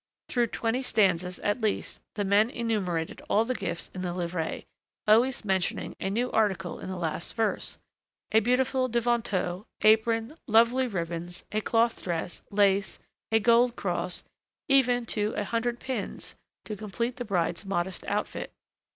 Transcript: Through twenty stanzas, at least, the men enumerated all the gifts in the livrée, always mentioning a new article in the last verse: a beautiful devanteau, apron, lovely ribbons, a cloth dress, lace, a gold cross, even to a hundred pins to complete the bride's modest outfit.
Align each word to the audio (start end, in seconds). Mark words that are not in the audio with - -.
Through 0.29 0.47
twenty 0.47 0.81
stanzas, 0.81 1.37
at 1.43 1.61
least, 1.61 1.99
the 2.15 2.23
men 2.23 2.49
enumerated 2.49 3.21
all 3.29 3.45
the 3.45 3.53
gifts 3.53 3.91
in 3.93 4.01
the 4.01 4.15
livrée, 4.15 4.65
always 5.07 5.45
mentioning 5.45 5.95
a 5.99 6.09
new 6.09 6.31
article 6.31 6.79
in 6.79 6.89
the 6.89 6.95
last 6.95 7.35
verse: 7.35 7.77
a 8.31 8.39
beautiful 8.39 8.87
devanteau, 8.89 9.65
apron, 9.83 10.35
lovely 10.47 10.87
ribbons, 10.87 11.45
a 11.51 11.61
cloth 11.61 12.01
dress, 12.01 12.41
lace, 12.49 12.97
a 13.31 13.39
gold 13.39 13.75
cross, 13.75 14.23
even 14.67 15.05
to 15.05 15.35
a 15.37 15.43
hundred 15.43 15.79
pins 15.79 16.33
to 16.65 16.75
complete 16.75 17.17
the 17.17 17.23
bride's 17.25 17.63
modest 17.63 18.03
outfit. 18.05 18.51